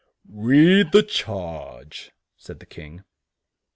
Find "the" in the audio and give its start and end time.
0.93-1.03, 2.59-2.65